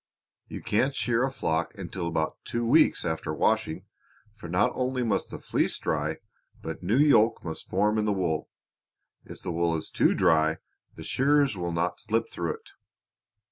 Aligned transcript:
You 0.47 0.63
can't 0.63 0.95
shear 0.95 1.21
a 1.23 1.31
flock 1.31 1.75
until 1.77 2.07
about 2.07 2.43
two 2.43 2.65
weeks 2.65 3.05
after 3.05 3.31
washing, 3.35 3.85
for 4.33 4.49
not 4.49 4.71
only 4.73 5.03
must 5.03 5.29
the 5.29 5.37
fleece 5.37 5.77
dry, 5.77 6.17
but 6.59 6.81
new 6.81 6.97
yolk 6.97 7.45
must 7.45 7.69
form 7.69 7.99
in 7.99 8.05
the 8.05 8.11
wool. 8.11 8.49
If 9.25 9.43
the 9.43 9.51
wool 9.51 9.75
is 9.77 9.91
too 9.91 10.15
dry 10.15 10.57
the 10.95 11.03
shears 11.03 11.55
will 11.55 11.71
not 11.71 11.99
slip 11.99 12.31
through 12.31 12.53
it." 12.55 12.69